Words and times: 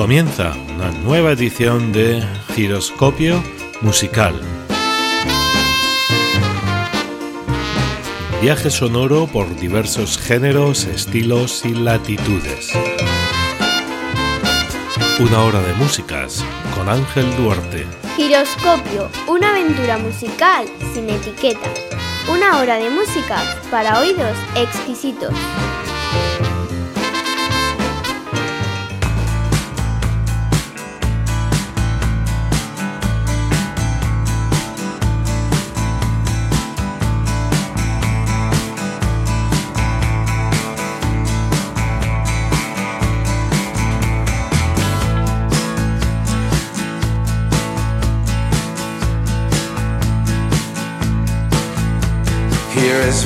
comienza 0.00 0.54
una 0.74 0.90
nueva 0.92 1.32
edición 1.32 1.92
de 1.92 2.26
Giroscopio 2.54 3.44
Musical. 3.82 4.34
Viaje 8.40 8.70
sonoro 8.70 9.26
por 9.26 9.54
diversos 9.56 10.16
géneros, 10.16 10.86
estilos 10.86 11.66
y 11.66 11.74
latitudes. 11.74 12.72
Una 15.18 15.44
hora 15.44 15.60
de 15.60 15.74
músicas 15.74 16.46
con 16.74 16.88
Ángel 16.88 17.36
Duarte. 17.36 17.84
Giroscopio, 18.16 19.10
una 19.28 19.50
aventura 19.50 19.98
musical 19.98 20.64
sin 20.94 21.10
etiquetas. 21.10 21.78
Una 22.32 22.58
hora 22.58 22.78
de 22.78 22.88
música 22.88 23.36
para 23.70 24.00
oídos 24.00 24.34
exquisitos. 24.56 25.34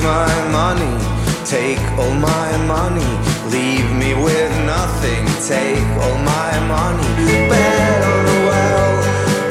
My 0.05 0.35
money. 0.51 0.93
Take 1.45 1.81
all 1.97 2.13
my 2.13 2.49
money. 2.73 3.11
Leave 3.49 3.89
me 4.01 4.13
with 4.13 4.53
nothing. 4.65 5.25
Take 5.53 5.87
all 6.03 6.17
my 6.35 6.51
money. 6.75 7.09
Bet 7.49 8.01
on 8.13 8.21
the 8.29 8.39
well. 8.49 8.91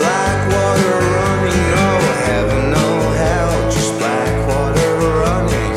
Black 0.03 0.39
water 0.55 0.97
running. 1.17 1.63
No 1.79 1.91
heaven, 2.27 2.63
no 2.79 2.89
hell. 3.21 3.53
Just 3.75 3.93
black 3.99 4.35
water 4.49 4.91
running. 5.23 5.73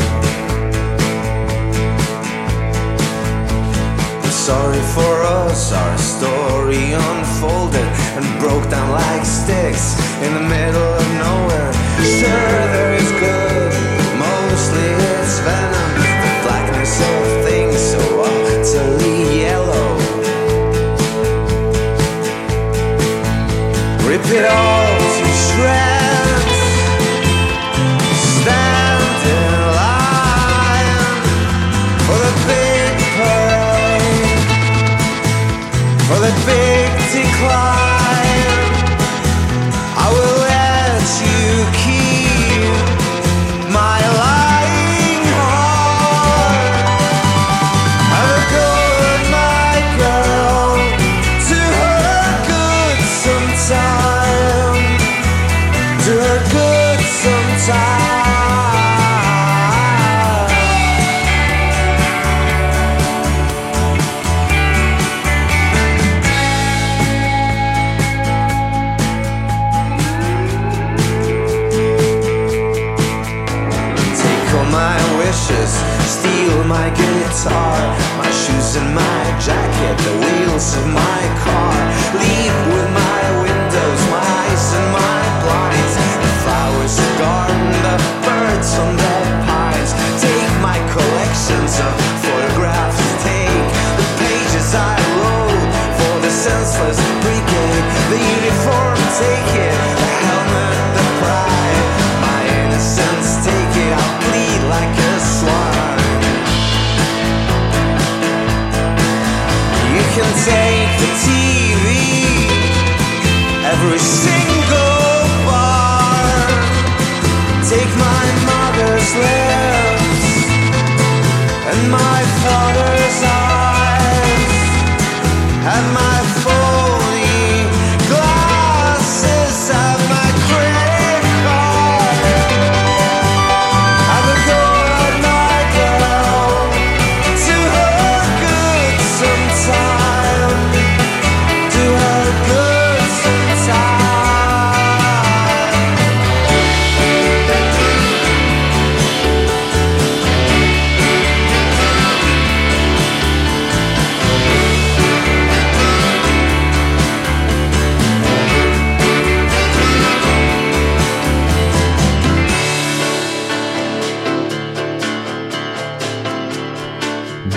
I'm 4.24 4.36
sorry 4.50 4.84
for 4.96 5.16
us. 5.42 5.74
Our 5.74 5.98
story 5.98 6.94
unfolded 6.94 7.90
and 8.18 8.26
broke 8.40 8.70
down 8.70 8.92
like 8.92 9.26
sticks 9.26 9.98
in 10.26 10.32
the 10.38 10.46
middle 10.56 10.90
of 11.02 11.08
nowhere. 11.26 11.72
Sure, 12.18 12.57
it 24.30 24.44
all 24.44 24.77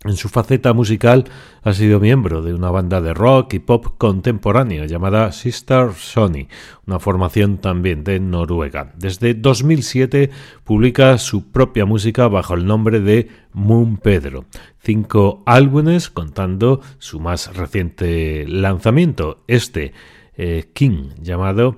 En 0.06 0.16
su 0.16 0.30
faceta 0.30 0.72
musical 0.72 1.26
ha 1.62 1.74
sido 1.74 2.00
miembro 2.00 2.42
de 2.42 2.54
una 2.54 2.72
banda 2.72 3.02
de 3.02 3.14
rock 3.14 3.56
y 3.56 3.60
pop 3.60 3.86
contemporáneo 3.98 4.86
llamada 4.86 5.34
Sister 5.34 5.92
Sony, 5.94 6.48
una 6.88 7.00
formación 7.00 7.58
también 7.58 8.06
de 8.06 8.22
Noruega. 8.22 8.94
Desde 8.96 9.34
2007 9.34 10.30
publica 10.64 11.18
su 11.18 11.52
propia 11.52 11.84
música 11.86 12.30
bajo 12.30 12.54
el 12.54 12.66
nombre 12.66 13.02
de 13.02 13.28
Moon 13.52 13.98
Pedro. 13.98 14.46
Cinco 14.82 15.44
álbumes 15.46 16.10
contando 16.10 16.80
su 16.98 17.20
más 17.20 17.54
reciente 17.54 18.46
lanzamiento, 18.48 19.44
este 19.48 19.92
eh, 20.38 20.70
King, 20.72 21.10
llamado 21.22 21.76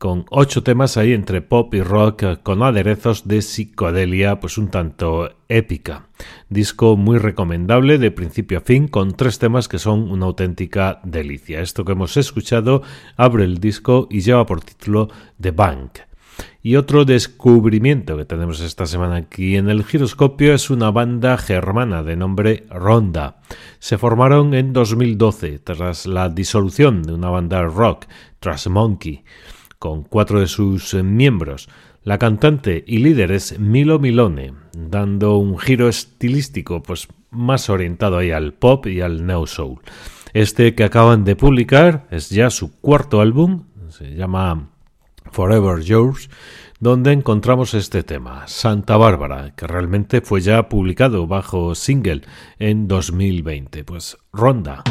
con 0.00 0.24
ocho 0.30 0.62
temas 0.62 0.96
ahí 0.96 1.12
entre 1.12 1.42
pop 1.42 1.74
y 1.74 1.82
rock 1.82 2.40
con 2.42 2.62
aderezos 2.62 3.28
de 3.28 3.42
psicodelia 3.42 4.40
pues 4.40 4.56
un 4.56 4.68
tanto 4.68 5.36
épica. 5.46 6.08
Disco 6.48 6.96
muy 6.96 7.18
recomendable 7.18 7.98
de 7.98 8.10
principio 8.10 8.58
a 8.58 8.60
fin 8.62 8.88
con 8.88 9.12
tres 9.12 9.38
temas 9.38 9.68
que 9.68 9.78
son 9.78 10.10
una 10.10 10.24
auténtica 10.24 11.00
delicia. 11.04 11.60
Esto 11.60 11.84
que 11.84 11.92
hemos 11.92 12.16
escuchado 12.16 12.80
abre 13.18 13.44
el 13.44 13.60
disco 13.60 14.08
y 14.10 14.22
lleva 14.22 14.46
por 14.46 14.62
título 14.62 15.10
The 15.38 15.50
Bank. 15.50 15.98
Y 16.62 16.76
otro 16.76 17.04
descubrimiento 17.04 18.16
que 18.16 18.24
tenemos 18.24 18.60
esta 18.60 18.86
semana 18.86 19.16
aquí 19.16 19.56
en 19.56 19.68
el 19.68 19.84
giroscopio 19.84 20.54
es 20.54 20.70
una 20.70 20.90
banda 20.90 21.36
germana 21.36 22.02
de 22.02 22.16
nombre 22.16 22.64
Ronda. 22.70 23.42
Se 23.80 23.98
formaron 23.98 24.54
en 24.54 24.72
2012 24.72 25.58
tras 25.58 26.06
la 26.06 26.30
disolución 26.30 27.02
de 27.02 27.12
una 27.12 27.28
banda 27.28 27.62
rock, 27.64 28.06
Trash 28.38 28.68
Monkey 28.68 29.24
con 29.80 30.04
cuatro 30.04 30.40
de 30.40 30.46
sus 30.46 30.92
eh, 30.92 31.02
miembros. 31.02 31.68
La 32.04 32.18
cantante 32.18 32.84
y 32.86 32.98
líder 32.98 33.32
es 33.32 33.58
Milo 33.58 33.98
Milone, 33.98 34.52
dando 34.76 35.38
un 35.38 35.58
giro 35.58 35.88
estilístico 35.88 36.82
pues 36.82 37.08
más 37.30 37.70
orientado 37.70 38.18
ahí 38.18 38.30
al 38.30 38.52
pop 38.52 38.86
y 38.86 39.00
al 39.00 39.26
neo 39.26 39.46
soul. 39.46 39.80
Este 40.34 40.74
que 40.74 40.84
acaban 40.84 41.24
de 41.24 41.34
publicar 41.34 42.06
es 42.10 42.28
ya 42.28 42.50
su 42.50 42.78
cuarto 42.80 43.22
álbum, 43.22 43.64
se 43.88 44.14
llama 44.14 44.68
Forever 45.32 45.82
Yours, 45.82 46.28
donde 46.78 47.12
encontramos 47.12 47.72
este 47.72 48.02
tema, 48.02 48.46
Santa 48.48 48.98
Bárbara, 48.98 49.54
que 49.56 49.66
realmente 49.66 50.20
fue 50.20 50.42
ya 50.42 50.68
publicado 50.68 51.26
bajo 51.26 51.74
single 51.74 52.20
en 52.58 52.86
2020. 52.86 53.82
Pues 53.84 54.18
Ronda. 54.30 54.84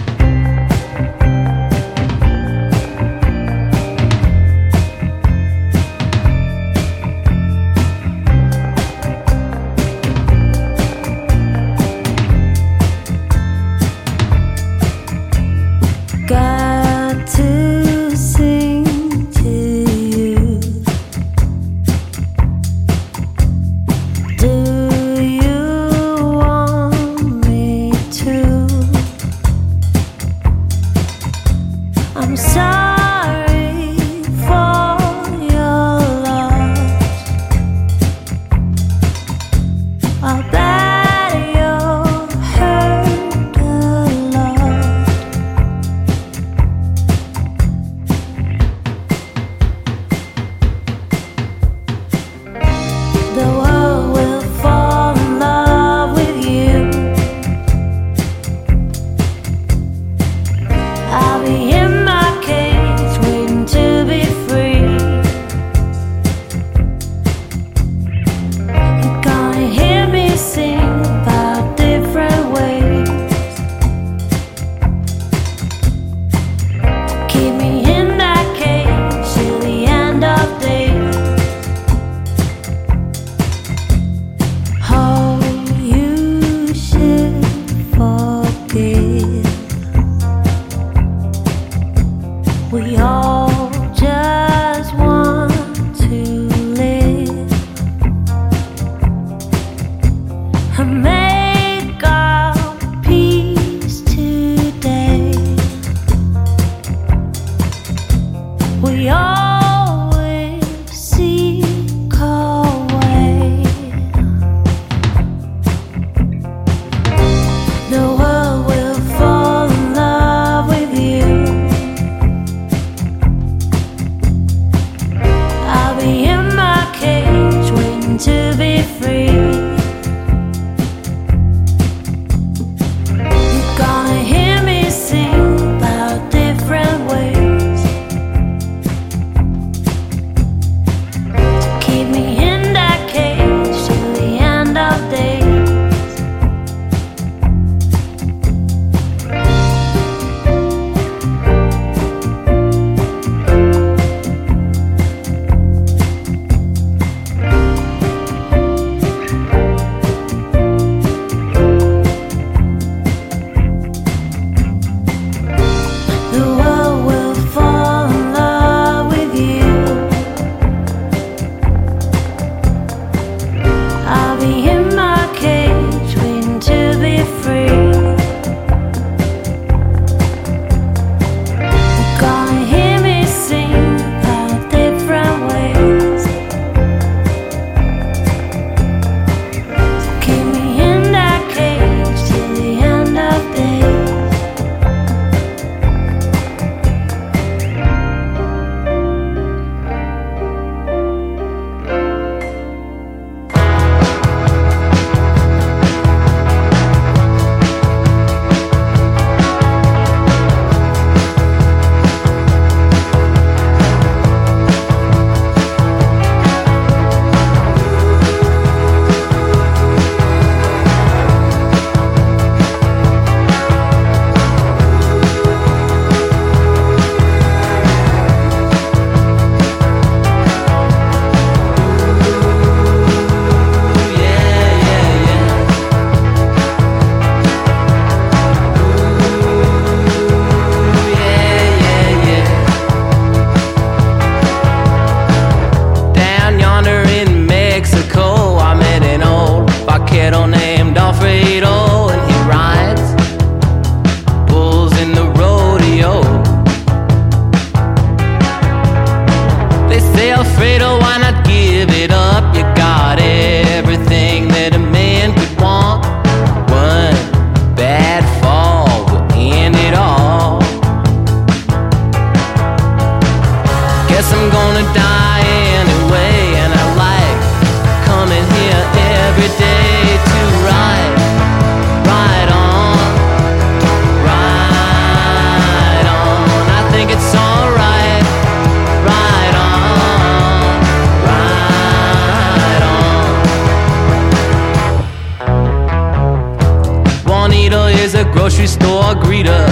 Grocery 298.50 298.65
store 298.65 299.13
greeter. 299.13 299.69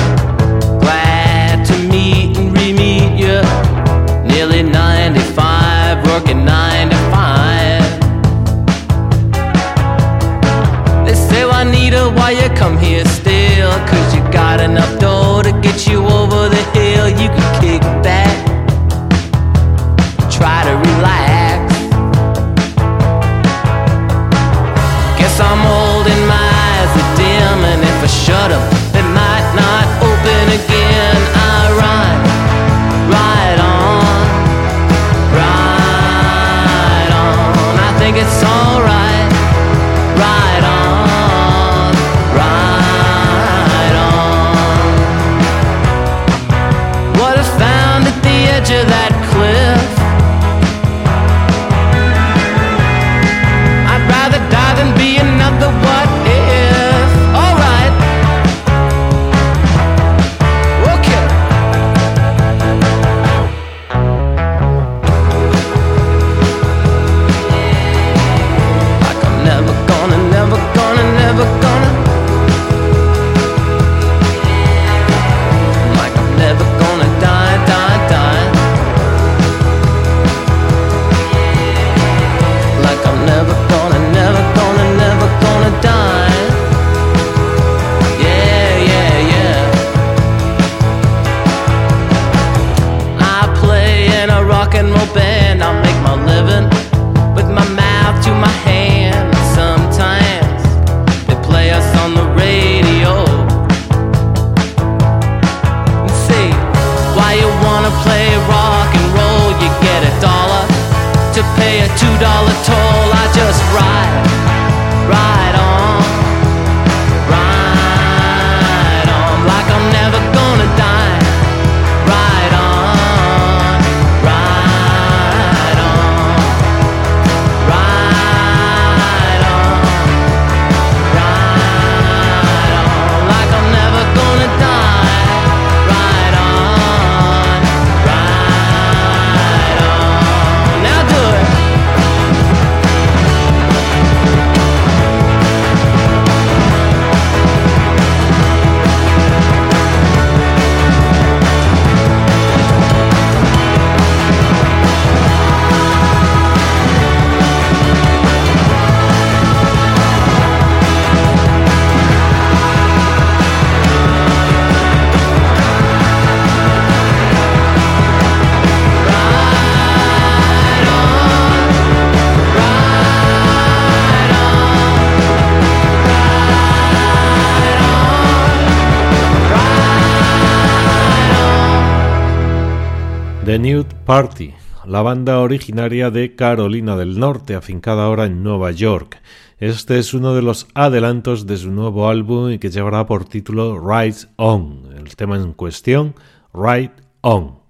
Party, 184.07 184.53
la 184.85 185.01
banda 185.01 185.41
originaria 185.41 186.11
de 186.11 186.33
Carolina 186.33 186.95
del 186.95 187.19
Norte, 187.19 187.55
afincada 187.55 188.05
ahora 188.05 188.23
en 188.23 188.41
Nueva 188.41 188.71
York. 188.71 189.21
Este 189.57 189.99
es 189.99 190.13
uno 190.13 190.33
de 190.33 190.41
los 190.41 190.65
adelantos 190.75 191.45
de 191.45 191.57
su 191.57 191.71
nuevo 191.71 192.07
álbum 192.07 192.51
y 192.51 192.57
que 192.57 192.69
llevará 192.69 193.05
por 193.05 193.25
título 193.25 193.77
Ride 193.85 194.29
On. 194.37 194.93
El 194.95 195.13
tema 195.17 195.35
en 195.35 195.51
cuestión, 195.51 196.15
Ride 196.53 196.93
On. 197.19 197.66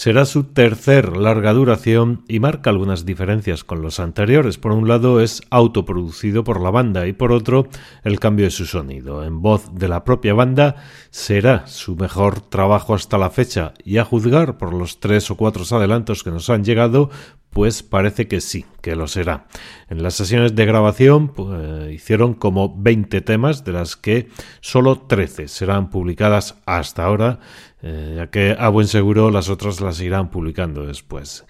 Será 0.00 0.24
su 0.24 0.44
tercer 0.44 1.14
larga 1.18 1.52
duración 1.52 2.24
y 2.26 2.40
marca 2.40 2.70
algunas 2.70 3.04
diferencias 3.04 3.64
con 3.64 3.82
los 3.82 4.00
anteriores. 4.00 4.56
Por 4.56 4.72
un 4.72 4.88
lado 4.88 5.20
es 5.20 5.42
autoproducido 5.50 6.42
por 6.42 6.62
la 6.62 6.70
banda 6.70 7.06
y 7.06 7.12
por 7.12 7.32
otro 7.32 7.68
el 8.02 8.18
cambio 8.18 8.46
de 8.46 8.50
su 8.50 8.64
sonido. 8.64 9.22
En 9.24 9.42
voz 9.42 9.74
de 9.74 9.88
la 9.88 10.02
propia 10.02 10.32
banda 10.32 10.76
será 11.10 11.66
su 11.66 11.96
mejor 11.96 12.40
trabajo 12.40 12.94
hasta 12.94 13.18
la 13.18 13.28
fecha 13.28 13.74
y 13.84 13.98
a 13.98 14.06
juzgar 14.06 14.56
por 14.56 14.72
los 14.72 15.00
tres 15.00 15.30
o 15.30 15.36
cuatro 15.36 15.64
adelantos 15.70 16.24
que 16.24 16.30
nos 16.30 16.48
han 16.48 16.64
llegado, 16.64 17.10
pues 17.50 17.82
parece 17.82 18.28
que 18.28 18.40
sí, 18.40 18.64
que 18.80 18.94
lo 18.96 19.08
será. 19.08 19.46
En 19.88 20.02
las 20.02 20.14
sesiones 20.14 20.54
de 20.54 20.66
grabación 20.66 21.28
pues, 21.28 21.92
hicieron 21.92 22.34
como 22.34 22.74
20 22.76 23.20
temas, 23.22 23.64
de 23.64 23.72
las 23.72 23.96
que 23.96 24.28
solo 24.60 25.00
13 25.00 25.48
serán 25.48 25.90
publicadas 25.90 26.56
hasta 26.64 27.04
ahora, 27.04 27.40
eh, 27.82 28.14
ya 28.16 28.30
que 28.30 28.56
a 28.58 28.68
buen 28.68 28.86
seguro 28.86 29.30
las 29.30 29.48
otras 29.48 29.80
las 29.80 30.00
irán 30.00 30.30
publicando 30.30 30.86
después. 30.86 31.44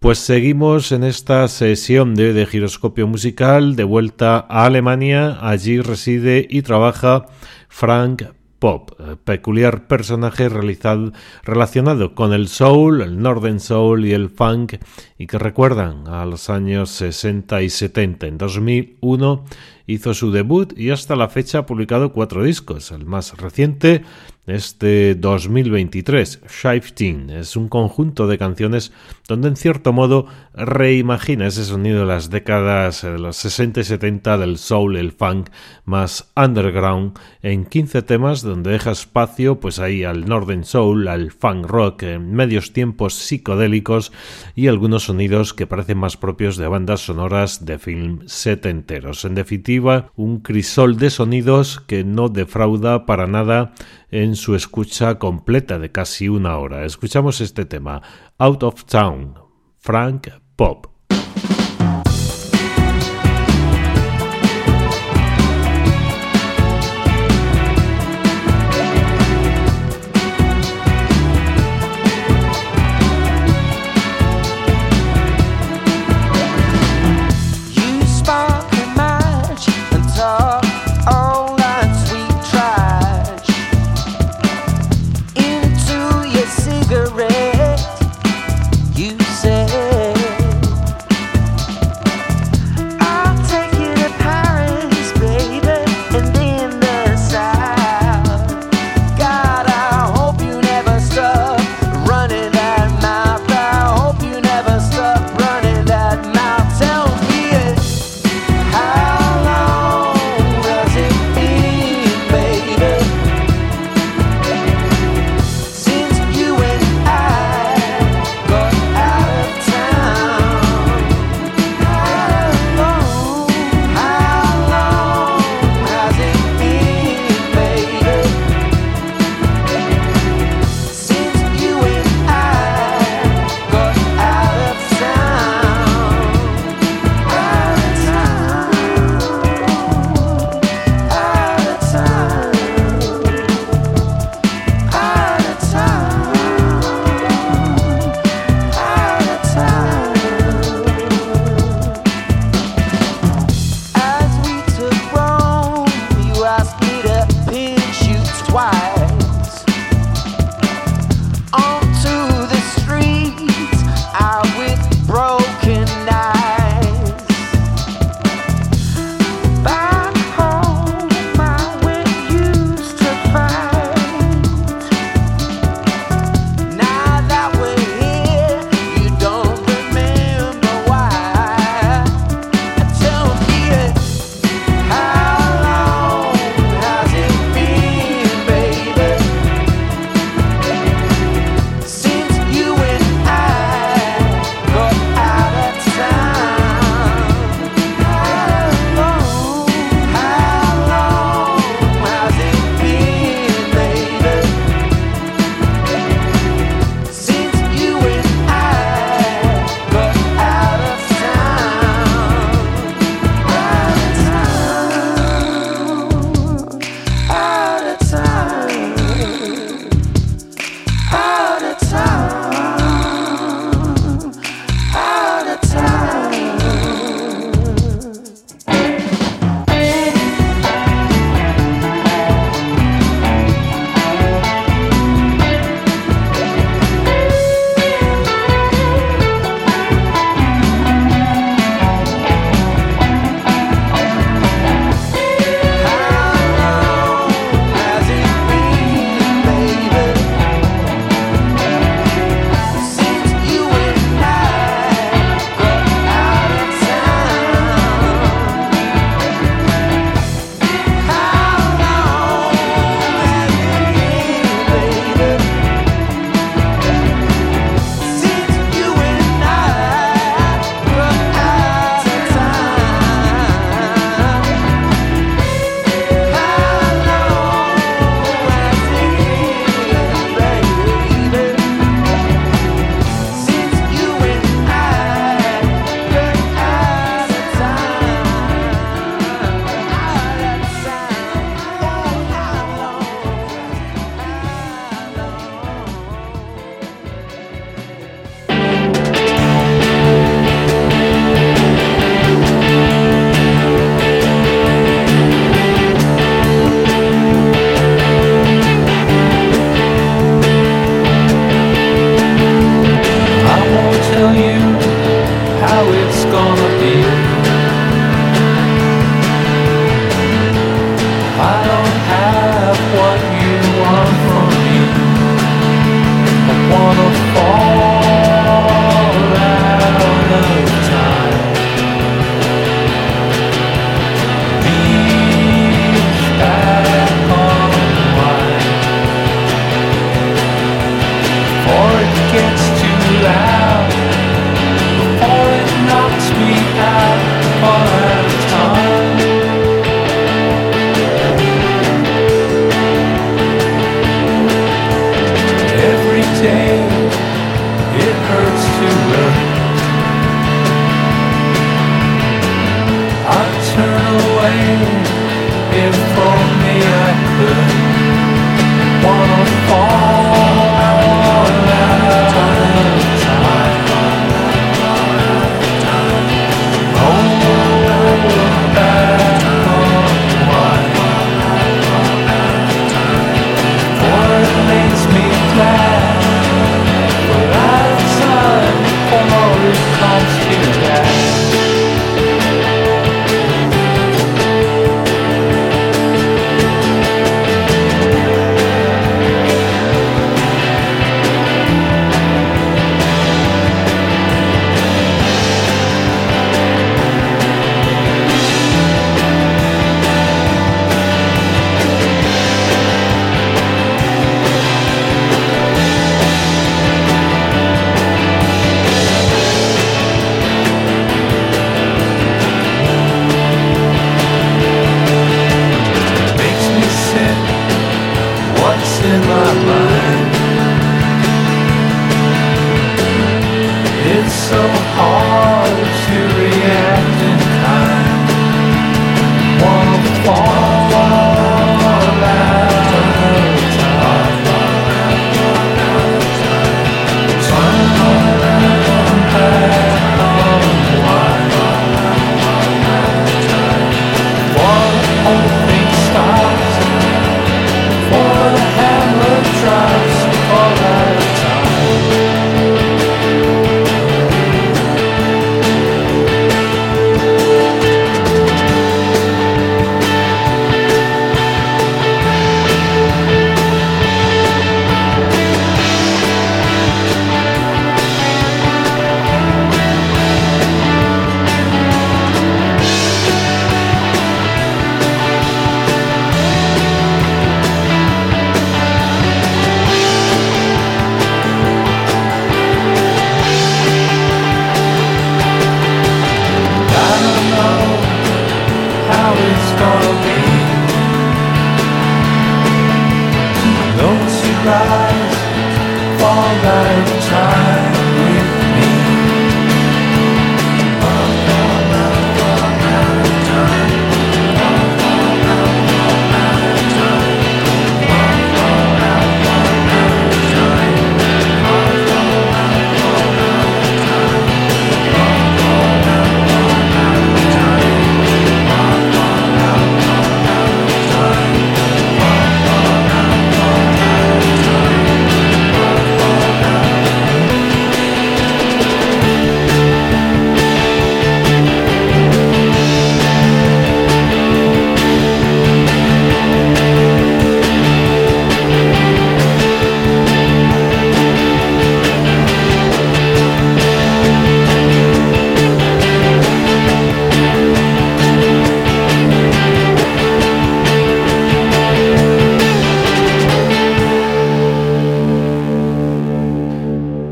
Pues 0.00 0.18
seguimos 0.18 0.92
en 0.92 1.02
esta 1.02 1.46
sesión 1.48 2.14
de, 2.14 2.32
de 2.32 2.46
giroscopio 2.46 3.08
musical 3.08 3.74
de 3.74 3.82
vuelta 3.82 4.46
a 4.48 4.64
Alemania. 4.64 5.38
Allí 5.40 5.80
reside 5.80 6.46
y 6.48 6.62
trabaja 6.62 7.26
Frank 7.68 8.22
Pop, 8.58 8.90
eh, 8.98 9.16
peculiar 9.22 9.86
personaje 9.86 10.48
relacionado 10.48 12.14
con 12.14 12.32
el 12.32 12.48
soul, 12.48 13.02
el 13.02 13.22
northern 13.22 13.60
soul 13.60 14.04
y 14.04 14.12
el 14.12 14.30
funk 14.30 14.74
y 15.16 15.26
que 15.26 15.38
recuerdan 15.38 16.08
a 16.08 16.26
los 16.26 16.50
años 16.50 16.90
60 16.90 17.62
y 17.62 17.70
70. 17.70 18.26
En 18.26 18.38
2001 18.38 19.44
hizo 19.86 20.12
su 20.12 20.32
debut 20.32 20.76
y 20.76 20.90
hasta 20.90 21.14
la 21.14 21.28
fecha 21.28 21.58
ha 21.58 21.66
publicado 21.66 22.12
cuatro 22.12 22.42
discos. 22.42 22.90
El 22.90 23.06
más 23.06 23.36
reciente 23.36 24.02
este 24.48 25.14
2023, 25.14 26.40
Shifting, 26.48 27.30
es 27.30 27.54
un 27.54 27.68
conjunto 27.68 28.26
de 28.26 28.38
canciones 28.38 28.92
donde 29.28 29.48
en 29.48 29.56
cierto 29.56 29.92
modo 29.92 30.26
reimagina 30.54 31.46
ese 31.46 31.64
sonido 31.64 32.00
de 32.00 32.06
las 32.06 32.30
décadas 32.30 33.02
de 33.02 33.18
los 33.18 33.36
60 33.36 33.80
y 33.80 33.84
70 33.84 34.38
del 34.38 34.56
soul, 34.56 34.96
el 34.96 35.12
funk 35.12 35.50
más 35.84 36.32
underground 36.34 37.18
en 37.42 37.66
15 37.66 38.02
temas 38.02 38.42
donde 38.42 38.70
deja 38.70 38.90
espacio 38.90 39.60
pues 39.60 39.78
ahí 39.78 40.04
al 40.04 40.26
northern 40.26 40.64
soul, 40.64 41.08
al 41.08 41.30
funk 41.30 41.66
rock, 41.66 42.04
en 42.04 42.32
medios 42.32 42.72
tiempos 42.72 43.14
psicodélicos 43.14 44.12
y 44.54 44.68
algunos 44.68 45.04
sonidos 45.04 45.52
que 45.52 45.66
parecen 45.66 45.98
más 45.98 46.16
propios 46.16 46.56
de 46.56 46.68
bandas 46.68 47.00
sonoras 47.00 47.66
de 47.66 47.78
film 47.78 48.20
setenteros. 48.26 49.24
En 49.24 49.34
definitiva, 49.34 50.10
un 50.16 50.40
crisol 50.40 50.96
de 50.96 51.10
sonidos 51.10 51.80
que 51.86 52.02
no 52.02 52.28
defrauda 52.28 53.04
para 53.04 53.26
nada 53.26 53.74
en 54.10 54.36
su 54.36 54.54
escucha 54.54 55.18
completa 55.18 55.78
de 55.78 55.92
casi 55.92 56.28
una 56.28 56.58
hora. 56.58 56.84
Escuchamos 56.84 57.40
este 57.40 57.64
tema, 57.64 58.02
Out 58.38 58.62
of 58.62 58.84
Town, 58.84 59.34
Frank 59.78 60.28
Pop. 60.56 60.86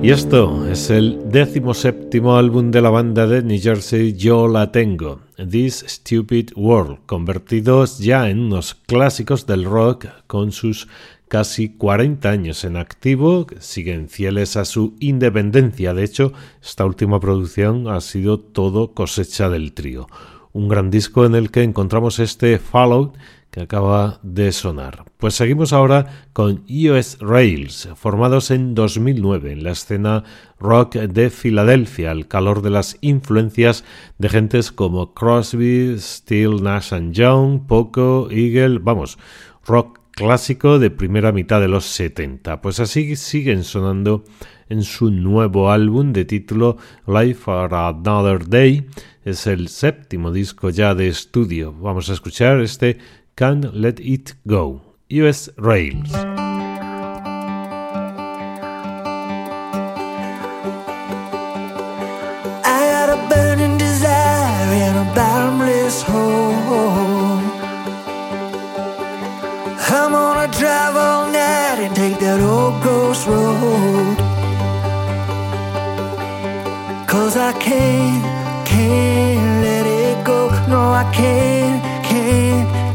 Y 0.07 0.13
esto 0.13 0.65
es 0.71 0.89
el 0.89 1.33
décimo 1.33 1.75
séptimo 1.75 2.37
álbum 2.37 2.71
de 2.71 2.81
la 2.81 2.91
banda 2.91 3.27
de 3.27 3.43
New 3.43 3.61
Jersey 3.61 4.13
Yo 4.13 4.47
La 4.47 4.71
Tengo, 4.71 5.19
This 5.37 5.85
Stupid 5.85 6.51
World, 6.55 6.99
convertidos 7.07 7.99
ya 7.99 8.31
en 8.31 8.39
unos 8.39 8.77
clásicos 8.77 9.47
del 9.47 9.65
rock 9.65 10.07
con 10.29 10.53
sus 10.53 10.87
casi 11.27 11.71
40 11.71 12.31
años 12.31 12.63
en 12.63 12.77
activo, 12.77 13.49
siguen 13.59 14.09
fieles 14.09 14.57
a 14.57 14.65
su 14.65 14.95
independencia. 15.01 15.93
De 15.93 16.05
hecho, 16.05 16.33
esta 16.63 16.87
última 16.87 17.19
producción 17.19 17.89
ha 17.89 18.01
sido 18.01 18.39
todo 18.39 18.93
cosecha 18.95 19.51
del 19.51 19.73
trío. 19.73 20.07
Un 20.53 20.69
gran 20.69 20.89
disco 20.89 21.27
en 21.27 21.35
el 21.35 21.51
que 21.51 21.65
encontramos 21.65 22.21
este 22.21 22.61
Fallout 22.61 23.17
acaba 23.61 24.21
de 24.23 24.53
sonar. 24.53 25.05
Pues 25.19 25.35
seguimos 25.35 25.73
ahora 25.73 26.29
con 26.33 26.65
US 26.69 27.19
Rails, 27.21 27.89
formados 27.95 28.51
en 28.51 28.75
2009 28.75 29.53
en 29.53 29.65
la 29.65 29.73
escena 29.73 30.25
rock 30.59 30.97
de 30.97 31.31
Filadelfia, 31.31 32.11
al 32.11 32.29
calor 32.29 32.63
de 32.63 32.71
las 32.71 32.99
influencias 33.01 33.85
de 34.19 34.29
gentes 34.29 34.73
como 34.73 35.15
Crosby, 35.15 35.97
Steel, 35.99 36.63
Nash 36.63 36.93
Young, 37.13 37.67
Poco, 37.67 38.29
Eagle, 38.31 38.79
vamos, 38.79 39.19
rock 39.67 40.01
clásico 40.17 40.79
de 40.79 40.91
primera 40.91 41.31
mitad 41.31 41.61
de 41.61 41.69
los 41.69 41.85
70. 41.85 42.63
Pues 42.63 42.81
así 42.81 43.17
siguen 43.17 43.65
sonando 43.65 44.25
en 44.69 44.83
su 44.83 45.11
nuevo 45.11 45.71
álbum 45.71 46.13
de 46.13 46.25
título 46.25 46.79
Life 47.07 47.35
for 47.35 47.75
Another 47.75 48.49
Day. 48.49 48.87
Es 49.25 49.47
el 49.47 49.69
séptimo 49.69 50.33
disco 50.33 50.71
ya 50.71 50.95
de 50.95 51.09
estudio. 51.09 51.73
Vamos 51.73 52.09
a 52.09 52.15
escuchar 52.15 52.61
este 52.61 52.99
Can't 53.37 53.75
Let 53.75 54.01
It 54.01 54.33
Go, 54.47 54.81
US 55.11 55.51
Rails. 55.59 56.15
I 62.65 62.81
got 62.93 63.11
a 63.13 63.19
burning 63.29 63.77
desire 63.77 64.73
in 64.73 64.97
a 64.97 65.05
bottomless 65.15 66.01
hole. 66.01 66.55
I'm 69.93 70.13
gonna 70.13 70.49
drive 70.59 70.97
all 70.97 71.27
night 71.27 71.79
and 71.85 71.95
take 71.95 72.19
that 72.21 72.41
old 72.41 72.83
ghost 72.83 73.27
road. 73.27 74.17
Cause 77.07 77.37
I 77.37 77.53
can't, 77.61 78.25
can't 78.67 79.61
let 79.63 79.87
it 79.87 80.25
go. 80.25 80.49
No, 80.71 80.81
I 80.91 81.05
can't, 81.13 81.85
can't. 82.03 82.86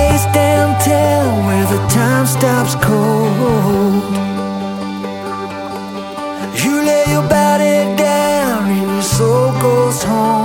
Face 0.00 0.24
them 0.34 0.68
where 1.46 1.66
the 1.74 1.80
time 1.88 2.26
stops 2.26 2.74
cold. 2.86 4.02
You 6.62 6.74
lay 6.88 7.04
your 7.14 7.26
body 7.28 7.78
down 8.08 8.62
and 8.76 8.90
your 8.92 9.02
soul 9.02 9.52
goes 9.60 10.02
home. 10.02 10.39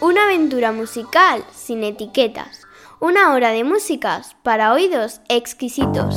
Una 0.00 0.22
aventura 0.22 0.70
musical 0.70 1.44
sin 1.52 1.82
etiquetas. 1.82 2.60
Una 3.00 3.32
hora 3.32 3.50
de 3.50 3.64
músicas 3.64 4.36
para 4.44 4.72
oídos 4.72 5.20
exquisitos. 5.28 6.16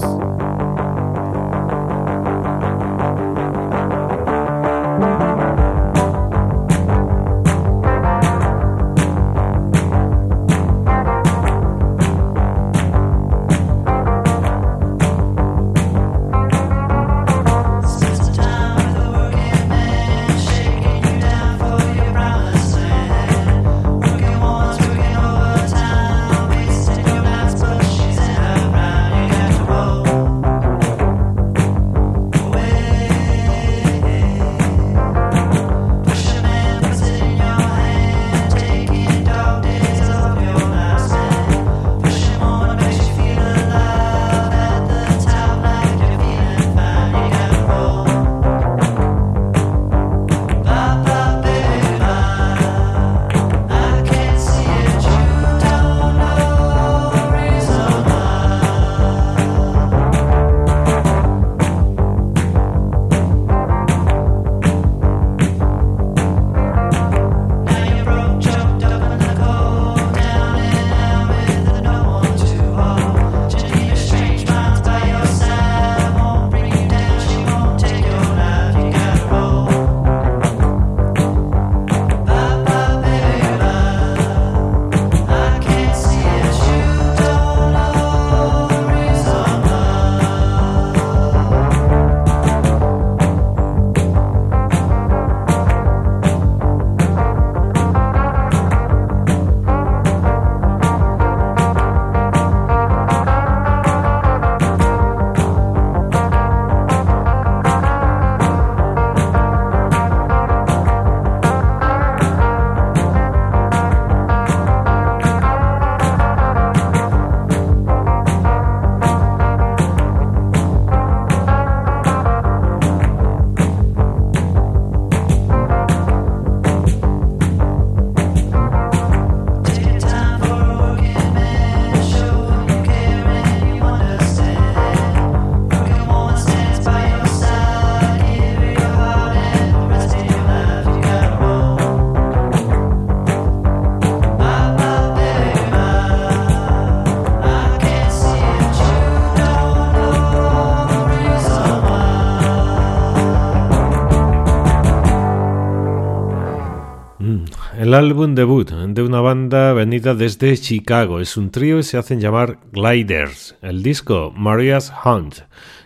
El 157.86 157.94
álbum 157.94 158.34
debut 158.34 158.72
de 158.72 159.04
una 159.04 159.22
banda 159.22 159.72
venida 159.74 160.16
desde 160.16 160.58
Chicago. 160.58 161.20
Es 161.20 161.38
un 161.38 161.52
trío 161.52 161.78
y 161.78 161.84
se 161.84 162.00
hacen 162.00 162.20
llamar 162.20 162.58
Gliders. 162.72 163.58
El 163.62 163.84
disco 163.84 164.34
Maria's 164.36 164.92
Hunt 165.06 165.42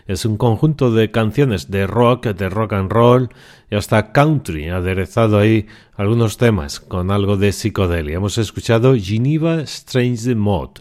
es 0.06 0.24
un 0.24 0.38
conjunto 0.38 0.92
de 0.92 1.10
canciones 1.10 1.70
de 1.70 1.86
rock, 1.86 2.28
de 2.28 2.48
rock 2.48 2.72
and 2.72 2.90
roll 2.90 3.28
y 3.70 3.76
hasta 3.76 4.12
country, 4.12 4.70
aderezado 4.70 5.38
ahí 5.38 5.66
algunos 5.94 6.38
temas 6.38 6.80
con 6.80 7.10
algo 7.10 7.36
de 7.36 7.52
psicodelia. 7.52 8.16
Hemos 8.16 8.38
escuchado 8.38 8.94
Geneva 8.96 9.60
Strange 9.60 10.34
Mod. 10.34 10.78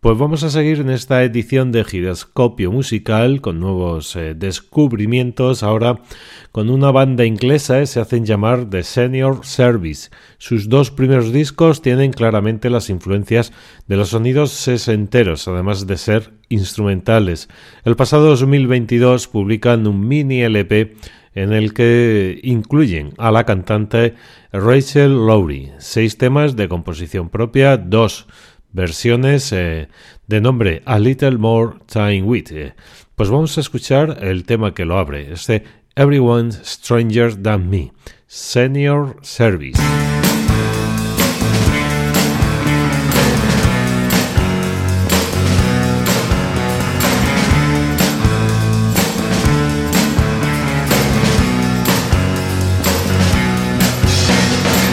Pues 0.00 0.16
vamos 0.16 0.42
a 0.44 0.48
seguir 0.48 0.80
en 0.80 0.88
esta 0.88 1.22
edición 1.24 1.72
de 1.72 1.84
Giroscopio 1.84 2.72
Musical 2.72 3.42
con 3.42 3.60
nuevos 3.60 4.16
eh, 4.16 4.32
descubrimientos. 4.34 5.62
Ahora 5.62 6.00
con 6.52 6.70
una 6.70 6.90
banda 6.90 7.26
inglesa 7.26 7.82
eh, 7.82 7.86
se 7.86 8.00
hacen 8.00 8.24
llamar 8.24 8.70
The 8.70 8.82
Senior 8.82 9.44
Service. 9.44 10.08
Sus 10.38 10.70
dos 10.70 10.90
primeros 10.90 11.34
discos 11.34 11.82
tienen 11.82 12.12
claramente 12.12 12.70
las 12.70 12.88
influencias 12.88 13.52
de 13.88 13.96
los 13.96 14.08
sonidos 14.08 14.52
sesenteros, 14.52 15.46
además 15.48 15.86
de 15.86 15.98
ser 15.98 16.32
instrumentales. 16.48 17.50
El 17.84 17.94
pasado 17.94 18.28
2022 18.28 19.28
publican 19.28 19.86
un 19.86 20.08
mini 20.08 20.40
LP 20.40 20.96
en 21.34 21.52
el 21.52 21.74
que 21.74 22.40
incluyen 22.42 23.12
a 23.18 23.30
la 23.30 23.44
cantante 23.44 24.14
Rachel 24.50 25.26
Lowry, 25.26 25.72
seis 25.78 26.16
temas 26.16 26.56
de 26.56 26.68
composición 26.68 27.28
propia, 27.28 27.76
dos 27.76 28.26
versiones 28.72 29.52
eh, 29.52 29.88
de 30.26 30.40
nombre 30.40 30.82
A 30.84 30.98
Little 30.98 31.38
More 31.38 31.78
Time 31.86 32.22
With. 32.22 32.52
Eh, 32.52 32.74
pues 33.16 33.28
vamos 33.28 33.56
a 33.58 33.60
escuchar 33.60 34.18
el 34.22 34.44
tema 34.44 34.74
que 34.74 34.84
lo 34.84 34.98
abre, 34.98 35.32
este 35.32 35.64
Everyone's 35.96 36.60
Stranger 36.64 37.34
Than 37.34 37.68
Me, 37.68 37.92
Senior 38.26 39.16
Service. 39.22 39.80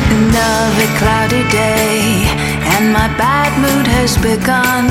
Another 0.09 0.87
cloudy 0.97 1.43
day 1.49 2.56
and 2.77 2.93
my 2.93 3.07
bad 3.17 3.51
mood 3.57 3.87
has 3.87 4.17
begun. 4.17 4.85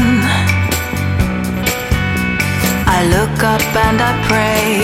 I 2.97 2.99
look 3.15 3.39
up 3.55 3.63
and 3.87 3.99
I 4.03 4.13
pray, 4.27 4.83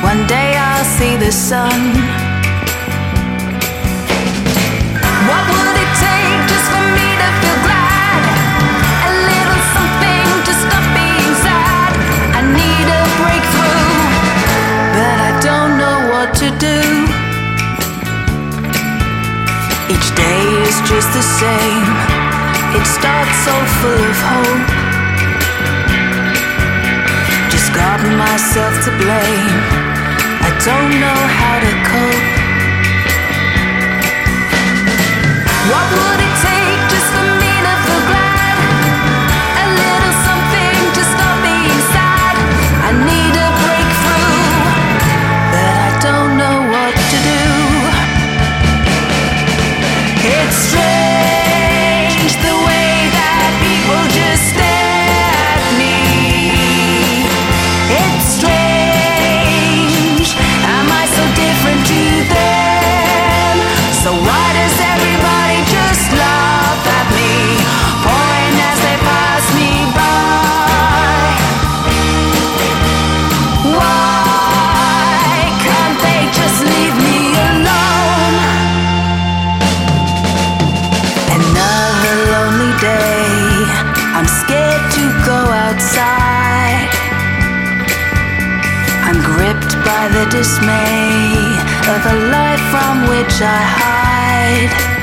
one 0.00 0.22
day 0.26 0.56
I'll 0.56 0.88
see 0.96 1.14
the 1.16 1.30
sun. 1.30 1.80
What 5.28 5.44
would 5.52 5.76
it 5.84 5.92
take 6.08 6.40
just 6.52 6.68
for 6.72 6.84
me 6.96 7.08
to 7.20 7.28
feel 7.40 7.58
glad? 7.68 8.22
A 9.08 9.12
little 9.30 9.62
something 9.76 10.28
to 10.46 10.52
stop 10.64 10.84
being 10.96 11.34
sad. 11.44 11.92
I 12.38 12.40
need 12.60 12.86
a 13.00 13.02
breakthrough, 13.20 13.92
but 14.96 15.16
I 15.28 15.32
don't 15.48 15.72
know 15.82 15.98
what 16.12 16.28
to 16.40 16.48
do. 16.68 16.80
Each 19.92 20.08
day 20.16 20.42
is 20.64 20.76
just 20.88 21.12
the 21.12 21.24
same. 21.40 21.95
It 22.76 22.84
starts 22.84 23.36
so 23.46 23.54
full 23.80 24.04
of 24.12 24.18
hope. 24.30 24.68
Just 27.48 27.72
got 27.72 28.00
myself 28.24 28.74
to 28.84 28.90
blame. 29.02 29.56
I 30.48 30.50
don't 30.68 30.92
know 31.04 31.20
how 31.40 31.56
to 31.64 31.72
cope. 31.90 32.26
What 35.70 35.86
would 35.96 36.20
it 36.28 36.34
take 36.44 36.65
the 90.16 90.24
dismay 90.30 91.36
of 91.92 92.00
a 92.06 92.16
life 92.32 92.64
from 92.72 93.06
which 93.06 93.36
I 93.42 93.60
hide. 93.76 94.95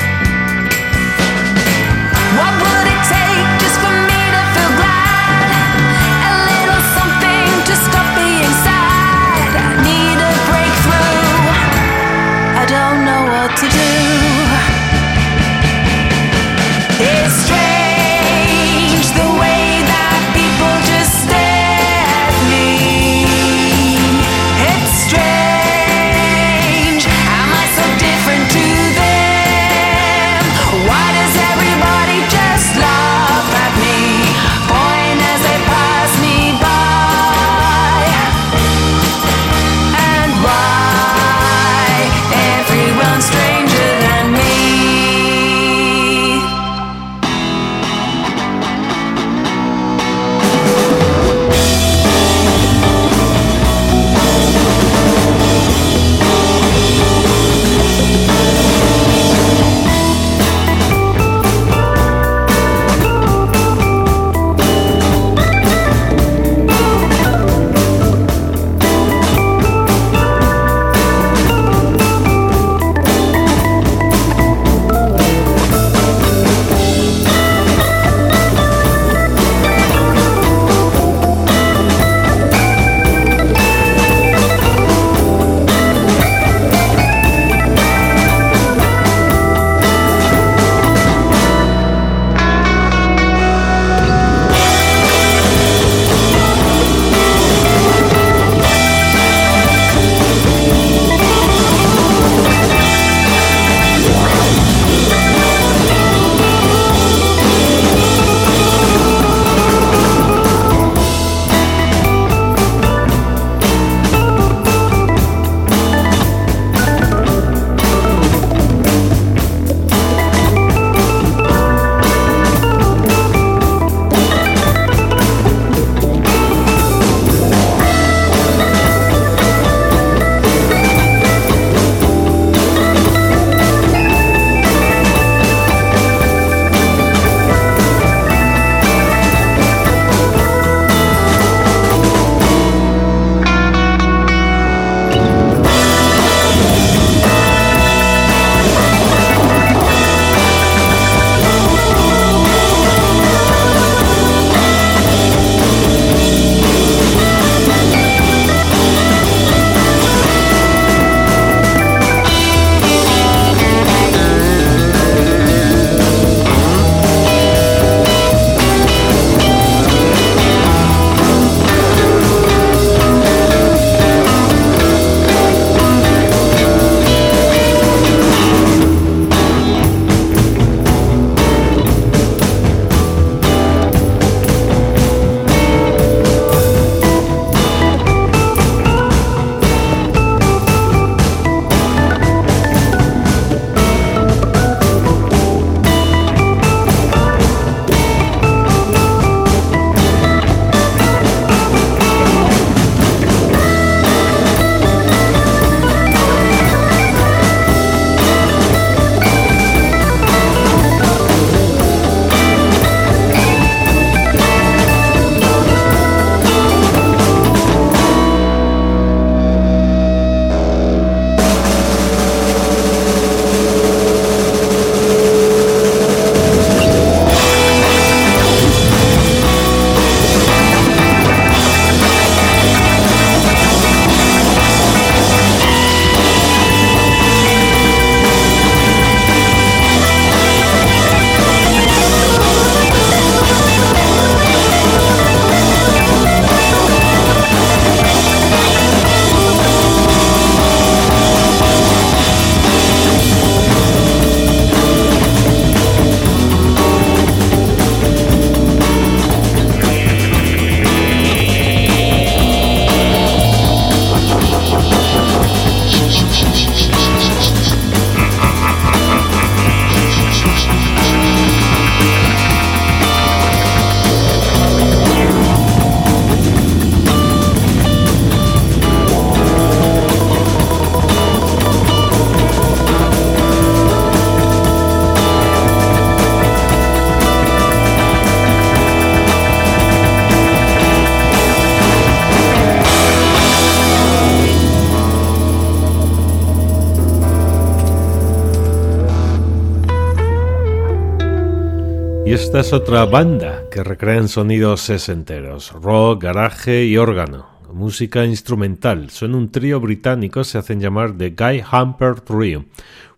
Esta 302.54 302.68
es 302.68 302.74
otra 302.74 303.06
banda 303.06 303.64
que 303.72 303.84
recrean 303.84 304.28
sonidos 304.28 304.82
sesenteros, 304.82 305.72
rock, 305.72 306.22
garaje 306.22 306.86
y 306.86 306.98
órgano, 306.98 307.48
música 307.74 308.26
instrumental. 308.26 309.10
Son 309.10 309.34
un 309.34 309.50
trío 309.50 309.80
británico, 309.80 310.44
se 310.44 310.60
hacen 310.60 310.80
llamar 310.80 311.18
The 311.18 311.32
Guy 311.32 311.64
Hamper 311.68 312.22
Trio. 312.22 312.66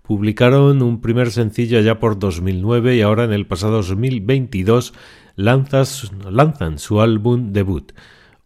Publicaron 0.04 0.82
un 0.82 1.02
primer 1.02 1.32
sencillo 1.32 1.82
ya 1.82 2.00
por 2.00 2.18
2009 2.18 2.96
y 2.96 3.02
ahora 3.02 3.26
en 3.26 3.34
el 3.34 3.46
pasado 3.46 3.84
2022 3.84 4.94
lanzan 5.36 6.80
su 6.80 7.02
álbum 7.02 7.52
debut, 7.52 7.92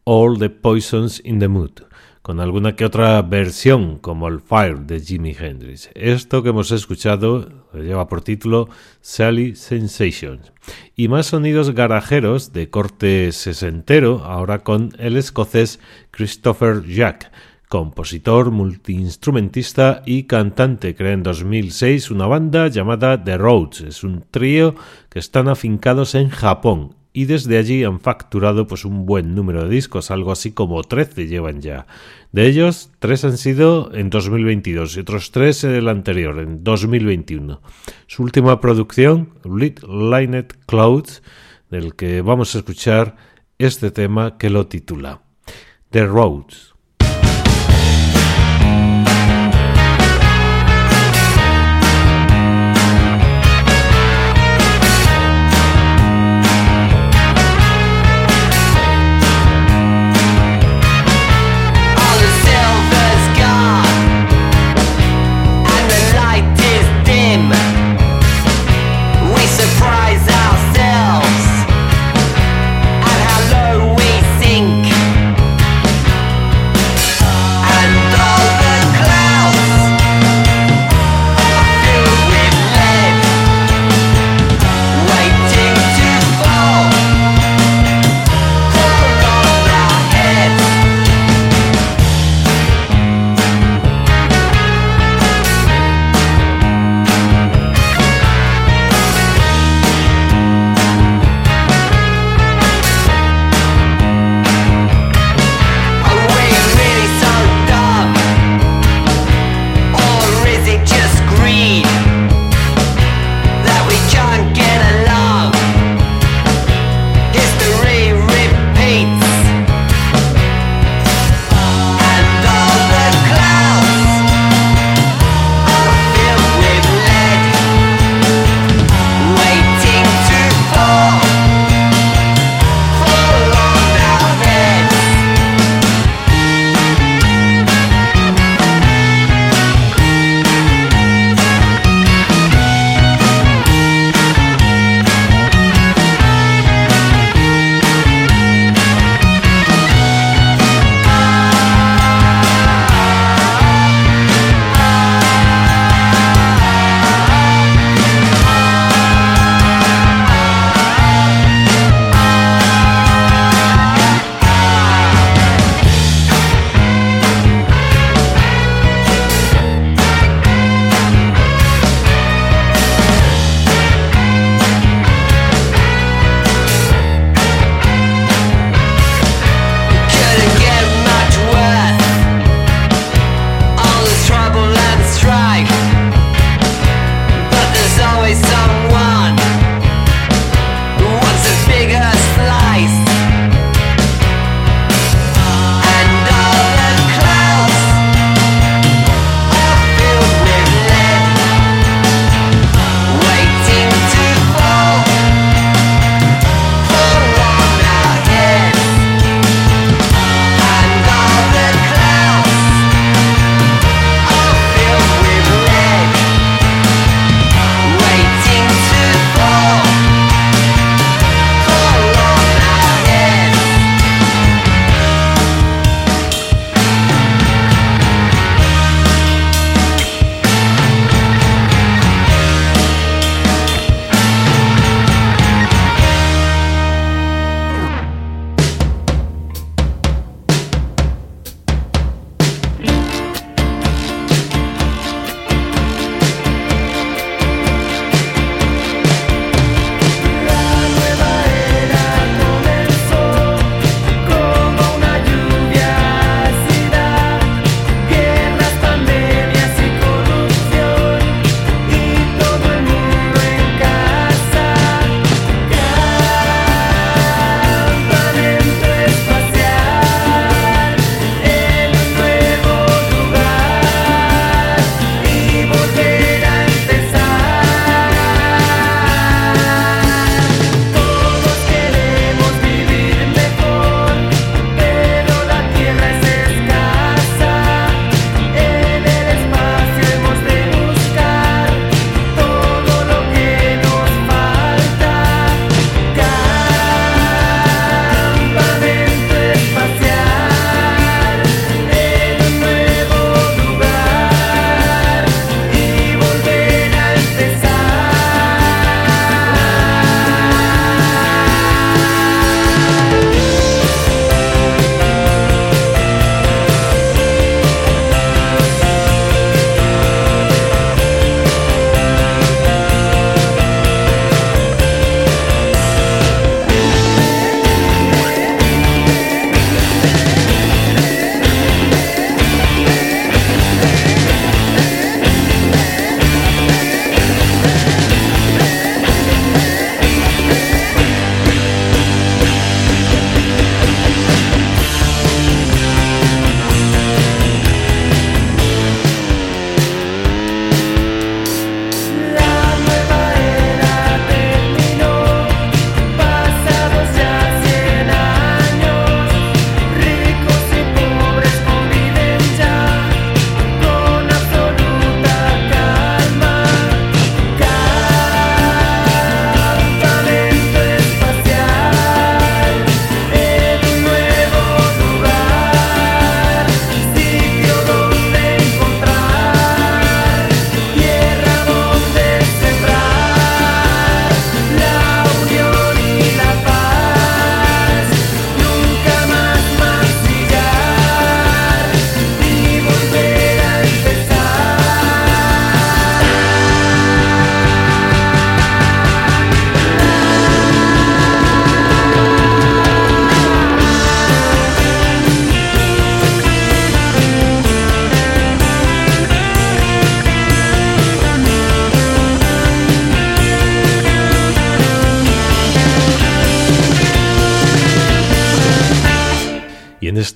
All 0.06 0.40
the 0.40 0.50
Poisons 0.50 1.22
in 1.24 1.38
the 1.38 1.50
Mood 1.50 1.89
con 2.30 2.40
alguna 2.40 2.76
que 2.76 2.86
otra 2.86 3.20
versión 3.24 3.98
como 3.98 4.28
el 4.28 4.40
Fire 4.40 4.82
de 4.82 5.00
Jimi 5.00 5.36
Hendrix. 5.36 5.90
Esto 5.96 6.44
que 6.44 6.50
hemos 6.50 6.70
escuchado 6.70 7.50
lleva 7.74 8.08
por 8.08 8.22
título 8.22 8.70
Sally 9.02 9.56
Sensations. 9.56 10.54
Y 10.96 11.08
más 11.08 11.26
sonidos 11.26 11.72
garajeros 11.72 12.54
de 12.54 12.70
corte 12.70 13.32
sesentero, 13.32 14.24
ahora 14.26 14.60
con 14.60 14.92
el 15.00 15.18
escocés 15.18 15.80
Christopher 16.12 16.84
Jack, 16.86 17.32
compositor, 17.68 18.52
multiinstrumentista 18.52 20.04
y 20.06 20.26
cantante. 20.26 20.94
Crea 20.94 21.14
en 21.14 21.24
2006 21.24 22.12
una 22.12 22.28
banda 22.28 22.68
llamada 22.68 23.24
The 23.24 23.40
Roads. 23.40 23.82
Es 23.82 24.04
un 24.04 24.24
trío 24.30 24.76
que 25.10 25.18
están 25.18 25.48
afincados 25.48 26.14
en 26.14 26.30
Japón 26.30 26.99
y 27.20 27.26
desde 27.26 27.58
allí 27.58 27.84
han 27.84 28.00
facturado 28.00 28.66
pues 28.66 28.86
un 28.86 29.06
buen 29.06 29.36
número 29.36 29.66
de 29.66 29.70
discos, 29.70 30.10
algo 30.10 30.32
así 30.32 30.54
como 30.54 30.82
13 30.84 31.28
llevan 31.28 31.60
ya. 31.60 31.86
De 32.32 32.48
ellos, 32.48 32.92
tres 33.00 33.26
han 33.26 33.38
sido 33.38 33.94
en 33.94 34.10
2022 34.10 34.96
y 34.96 35.02
otros 35.02 35.32
tres 35.32 35.66
en 35.66 35.72
el 35.72 35.90
anterior, 35.90 36.40
en 36.40 36.64
2021. 36.64 37.62
Su 38.08 38.24
última 38.24 38.62
producción, 38.62 39.34
Lit 39.44 39.82
Lined 39.84 40.46
Clouds, 40.66 41.22
del 41.70 41.94
que 41.94 42.22
vamos 42.22 42.56
a 42.56 42.60
escuchar 42.60 43.18
este 43.58 43.92
tema 43.92 44.38
que 44.38 44.50
lo 44.50 44.68
titula 44.68 45.22
The 45.90 46.06
Roads. 46.06 46.74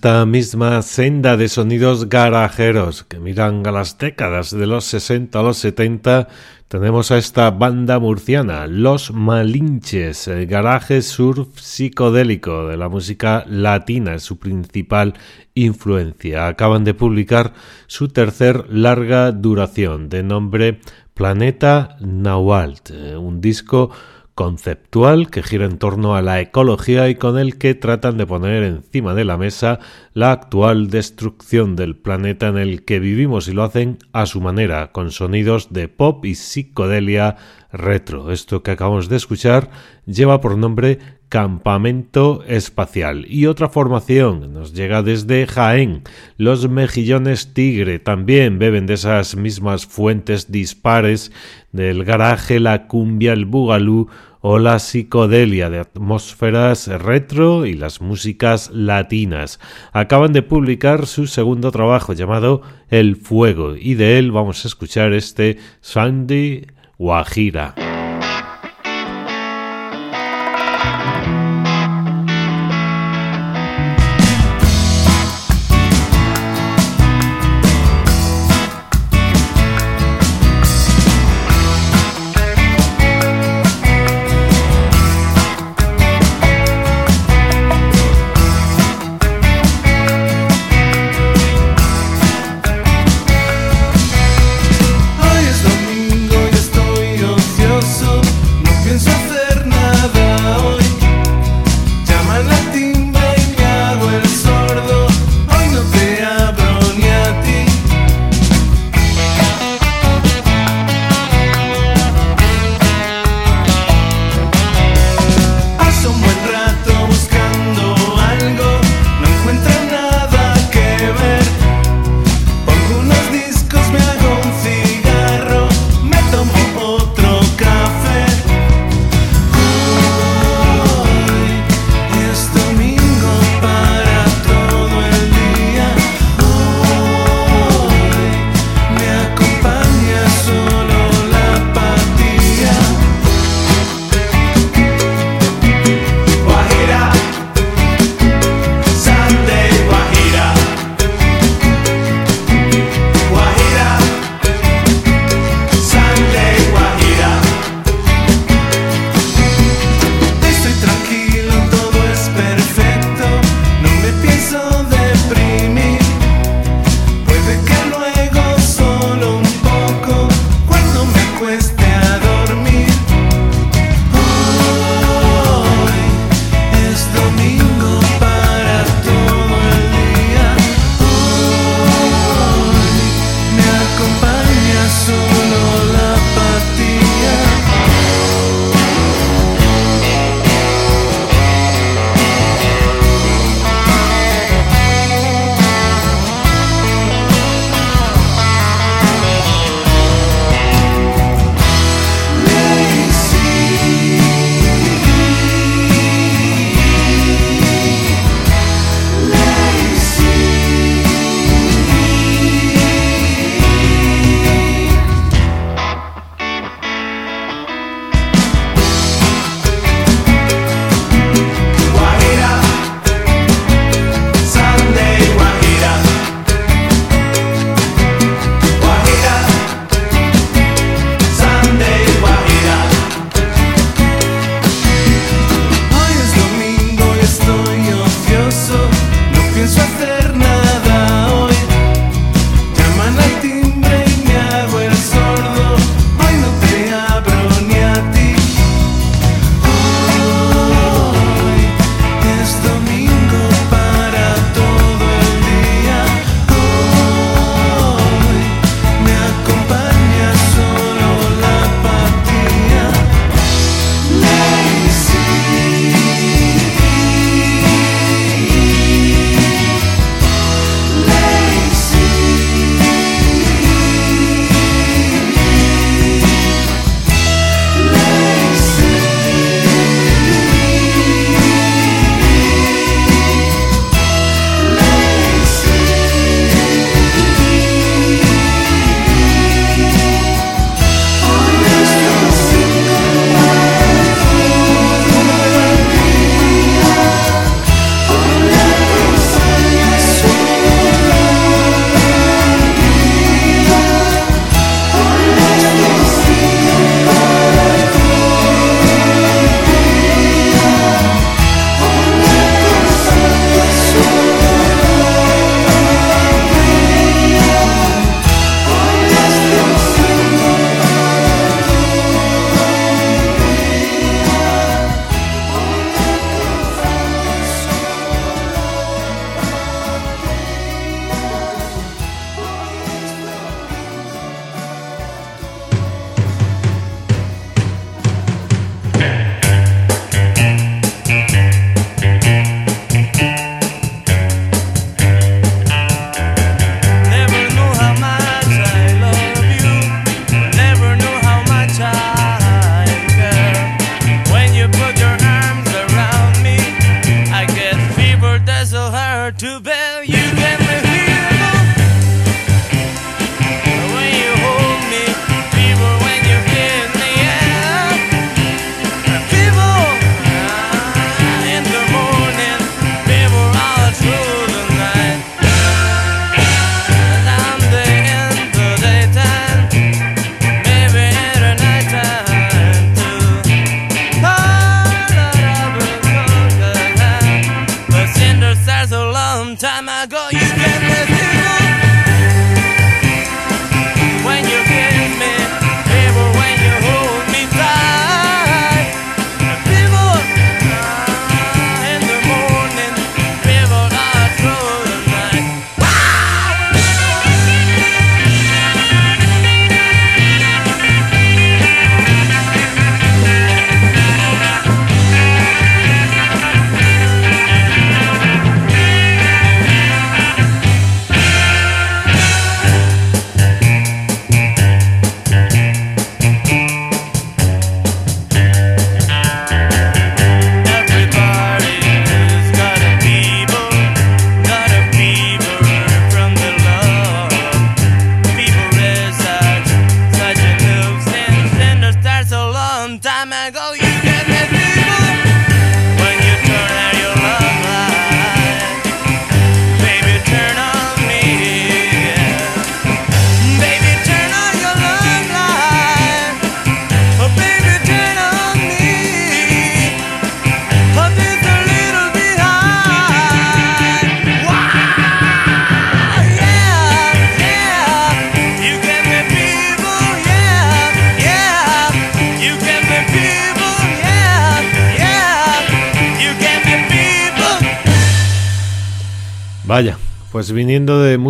Esta 0.04 0.26
misma 0.26 0.82
senda 0.82 1.38
de 1.38 1.48
sonidos 1.48 2.10
garajeros 2.10 3.06
que 3.06 3.20
miran 3.20 3.66
a 3.66 3.72
las 3.72 3.98
décadas 3.98 4.52
de 4.52 4.68
los 4.68 4.84
60 4.84 5.40
a 5.40 5.44
los 5.44 5.56
70, 5.60 6.28
tenemos 6.68 7.12
a 7.12 7.18
esta 7.18 7.50
banda 7.52 8.00
murciana, 8.00 8.68
Los 8.68 9.14
Malinches, 9.14 10.28
el 10.28 10.46
garaje 10.46 11.02
surf 11.02 11.58
psicodélico 11.58 12.68
de 12.68 12.76
la 12.76 12.90
música 12.90 13.46
latina, 13.48 14.16
es 14.16 14.24
su 14.24 14.40
principal 14.40 15.14
influencia. 15.54 16.50
Acaban 16.50 16.84
de 16.84 16.94
publicar 16.94 17.54
su 17.88 18.10
tercer 18.10 18.66
larga 18.70 19.32
duración 19.32 20.10
de 20.10 20.22
nombre 20.22 20.82
Planeta 21.14 21.96
Nawalt, 22.02 22.90
eh, 22.90 23.16
un 23.16 23.40
disco 23.40 23.90
conceptual 24.36 25.30
que 25.30 25.44
gira 25.44 25.66
en 25.66 25.78
torno 25.78 26.16
a 26.16 26.22
la 26.22 26.42
ecología 26.42 27.08
y 27.10 27.16
con 27.16 27.38
el 27.38 27.58
que 27.58 27.76
tratan 27.76 28.18
de 28.18 28.26
poner 28.26 28.64
encima 28.64 29.14
de 29.14 29.26
la 29.26 29.38
mesa 29.38 29.80
la 30.14 30.32
actual 30.32 30.90
destrucción 30.90 31.76
del 31.76 31.96
planeta 31.96 32.48
en 32.48 32.58
el 32.58 32.84
que 32.84 33.00
vivimos 33.00 33.48
y 33.48 33.54
lo 33.54 33.64
hacen 33.64 34.00
a 34.12 34.26
su 34.26 34.42
manera, 34.42 34.92
con 34.92 35.12
sonidos 35.12 35.72
de 35.72 35.88
pop 35.88 36.26
y 36.26 36.36
psicodelia 36.36 37.38
retro. 37.74 38.32
Esto 38.32 38.64
que 38.64 38.72
acabamos 38.72 39.10
de 39.10 39.18
escuchar 39.18 39.70
lleva 40.06 40.40
por 40.40 40.58
nombre 40.58 41.00
Campamento 41.28 42.44
Espacial. 42.48 43.26
Y 43.28 43.48
otra 43.48 43.68
formación 43.68 44.54
nos 44.54 44.74
llega 44.74 45.02
desde 45.02 45.48
Jaén. 45.48 46.04
Los 46.38 46.70
mejillones 46.70 47.56
tigre 47.56 47.98
también 47.98 48.60
beben 48.60 48.86
de 48.86 48.94
esas 48.94 49.36
mismas 49.36 49.88
fuentes 49.88 50.52
dispares 50.52 51.32
del 51.72 52.04
garaje, 52.04 52.60
la 52.60 52.88
cumbia, 52.88 53.34
el 53.34 53.46
bugalú 53.46 54.10
o 54.42 54.60
la 54.60 54.78
psicodelia 54.78 55.70
de 55.70 55.80
atmósferas 55.80 56.88
retro 56.88 57.66
y 57.66 57.74
las 57.74 58.02
músicas 58.02 58.70
latinas. 58.72 59.60
Acaban 59.94 60.34
de 60.34 60.44
publicar 60.44 61.08
su 61.08 61.28
segundo 61.28 61.72
trabajo 61.72 62.12
llamado 62.12 62.62
El 62.90 63.16
Fuego 63.16 63.76
y 63.76 63.96
de 63.96 64.20
él 64.20 64.32
vamos 64.32 64.66
a 64.66 64.68
escuchar 64.68 65.14
este 65.14 65.58
Sandy 65.80 66.68
Guajira. 66.98 67.74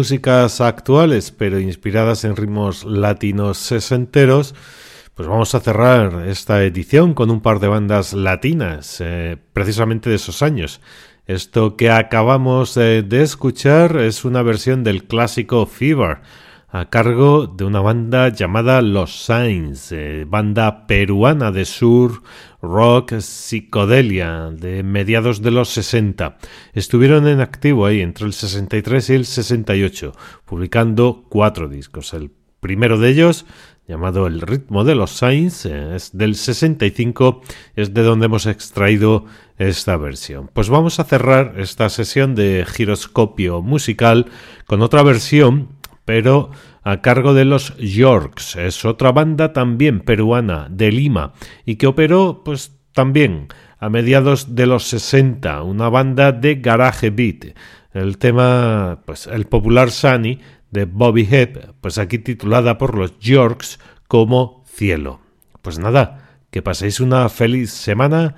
Músicas 0.03 0.59
actuales, 0.59 1.31
pero 1.31 1.61
inspiradas 1.61 2.25
en 2.25 2.35
ritmos 2.35 2.83
latinos 2.83 3.57
sesenteros, 3.57 4.53
pues 5.15 5.29
vamos 5.29 5.55
a 5.55 5.61
cerrar 5.61 6.27
esta 6.27 6.61
edición 6.61 7.13
con 7.13 7.31
un 7.31 7.39
par 7.39 7.61
de 7.61 7.69
bandas 7.69 8.11
latinas, 8.11 8.97
eh, 8.99 9.37
precisamente 9.53 10.09
de 10.09 10.17
esos 10.17 10.41
años. 10.41 10.81
Esto 11.25 11.77
que 11.77 11.89
acabamos 11.89 12.75
de 12.75 13.21
escuchar 13.21 13.95
es 13.95 14.25
una 14.25 14.41
versión 14.41 14.83
del 14.83 15.05
clásico 15.05 15.65
Fever, 15.65 16.17
a 16.73 16.89
cargo 16.89 17.45
de 17.45 17.65
una 17.65 17.81
banda 17.81 18.29
llamada 18.29 18.81
Los 18.81 19.25
Saints, 19.25 19.91
eh, 19.91 20.25
banda 20.27 20.87
peruana 20.87 21.51
de 21.51 21.65
sur 21.65 22.23
rock 22.63 23.19
psicodelia 23.19 24.49
de 24.49 24.81
mediados 24.81 25.43
de 25.43 25.51
los 25.51 25.69
60. 25.69 26.39
Estuvieron 26.73 27.27
en 27.27 27.41
activo 27.41 27.85
ahí 27.85 28.01
entre 28.01 28.25
el 28.25 28.33
63 28.33 29.07
y 29.11 29.13
el 29.13 29.25
68, 29.27 30.13
publicando 30.45 31.25
cuatro 31.29 31.69
discos. 31.69 32.11
El 32.15 32.31
primero 32.59 32.97
de 32.97 33.09
ellos, 33.09 33.45
llamado 33.87 34.25
El 34.25 34.41
ritmo 34.41 34.83
de 34.83 34.95
los 34.95 35.11
Saints, 35.11 35.67
eh, 35.67 35.95
es 35.95 36.17
del 36.17 36.33
65, 36.33 37.41
es 37.75 37.93
de 37.93 38.01
donde 38.01 38.25
hemos 38.25 38.47
extraído 38.47 39.25
esta 39.59 39.95
versión. 39.95 40.49
Pues 40.51 40.69
vamos 40.69 40.99
a 40.99 41.03
cerrar 41.03 41.53
esta 41.59 41.87
sesión 41.89 42.33
de 42.33 42.65
giroscopio 42.67 43.61
musical 43.61 44.25
con 44.65 44.81
otra 44.81 45.03
versión 45.03 45.82
pero 46.05 46.51
a 46.83 47.01
cargo 47.01 47.33
de 47.33 47.45
los 47.45 47.75
Yorks. 47.77 48.55
Es 48.55 48.85
otra 48.85 49.11
banda 49.11 49.53
también 49.53 50.01
peruana 50.01 50.67
de 50.69 50.91
Lima 50.91 51.33
y 51.65 51.75
que 51.75 51.87
operó 51.87 52.43
pues 52.43 52.77
también 52.93 53.47
a 53.79 53.89
mediados 53.89 54.55
de 54.55 54.65
los 54.65 54.85
60, 54.85 55.63
una 55.63 55.89
banda 55.89 56.31
de 56.31 56.55
garage 56.55 57.09
beat. 57.09 57.55
El 57.93 58.17
tema, 58.17 59.01
pues 59.05 59.27
el 59.27 59.45
popular 59.45 59.91
Sunny 59.91 60.39
de 60.71 60.85
Bobby 60.85 61.27
Hebb, 61.29 61.73
pues 61.81 61.97
aquí 61.97 62.17
titulada 62.17 62.77
por 62.77 62.97
los 62.97 63.19
Yorks 63.19 63.79
como 64.07 64.63
Cielo. 64.65 65.19
Pues 65.61 65.79
nada, 65.79 66.39
que 66.49 66.61
paséis 66.61 66.99
una 66.99 67.29
feliz 67.29 67.71
semana 67.71 68.35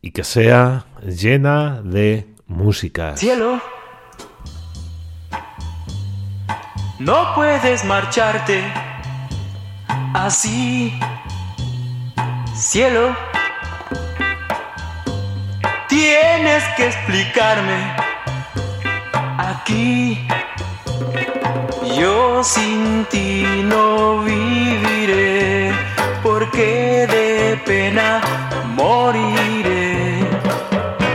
y 0.00 0.12
que 0.12 0.24
sea 0.24 0.86
llena 1.02 1.82
de 1.82 2.26
música. 2.46 3.16
Cielo. 3.16 3.60
No 6.98 7.34
puedes 7.34 7.84
marcharte 7.84 8.62
así, 10.14 10.96
cielo. 12.54 13.16
Tienes 15.88 16.62
que 16.76 16.86
explicarme 16.86 17.96
aquí. 19.38 20.24
Yo 21.98 22.44
sin 22.44 23.04
ti 23.06 23.44
no 23.64 24.20
viviré, 24.20 25.72
porque 26.22 27.08
de 27.08 27.60
pena 27.66 28.20
moriré. 28.76 30.20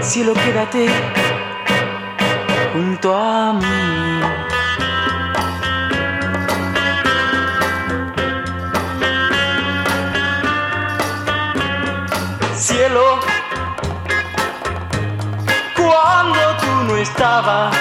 Cielo, 0.02 0.34
quédate 0.34 0.90
junto 2.74 3.16
a 3.16 3.54
mí. 3.54 4.49
No 16.90 16.98
estabas 16.98 17.76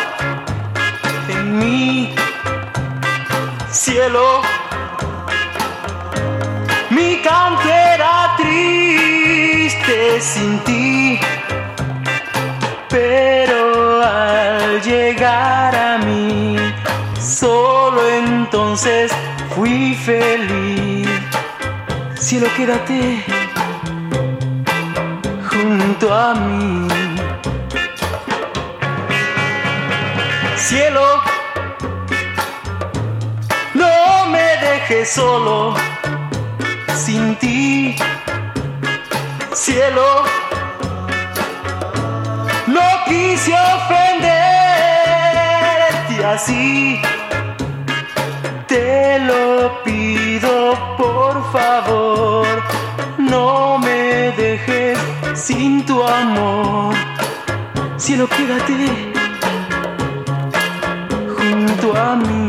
en 1.28 1.58
mi 1.58 2.14
cielo. 3.70 4.42
Mi 6.90 7.20
canto 7.22 7.68
era 7.68 8.34
triste 8.36 10.20
sin 10.20 10.58
ti, 10.60 11.20
pero 12.88 14.02
al 14.02 14.82
llegar 14.82 15.74
a 15.74 15.98
mí, 15.98 16.56
solo 17.18 18.00
entonces 18.08 19.10
fui 19.54 19.94
feliz. 19.94 21.08
Cielo, 22.18 22.48
quédate 22.56 23.24
junto 25.50 26.14
a 26.14 26.34
mí. 26.34 26.87
Cielo, 30.68 31.06
no 33.72 34.26
me 34.26 34.56
dejes 34.60 35.08
solo 35.08 35.74
sin 36.94 37.34
ti. 37.36 37.96
Cielo, 39.54 40.24
no 42.66 42.82
quise 43.06 43.54
ofenderte 43.54 44.26
así. 46.34 47.00
Te 48.66 49.20
lo 49.20 49.82
pido 49.84 50.74
por 50.98 51.50
favor, 51.50 52.46
no 53.16 53.78
me 53.78 54.32
dejes 54.36 54.98
sin 55.32 55.86
tu 55.86 56.04
amor. 56.04 56.94
Cielo, 57.96 58.28
quédate 58.28 59.07
junto 61.94 62.47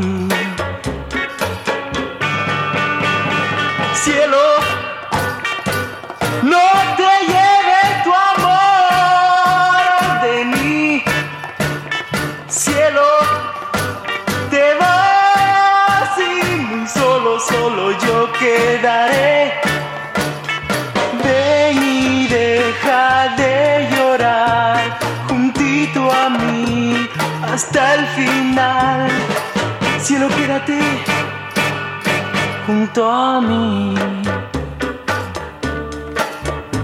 junto 32.66 33.10
a 33.10 33.41
mí, 33.41 33.95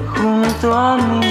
junto 0.07 0.73
a 0.73 0.97
mí. 0.97 1.24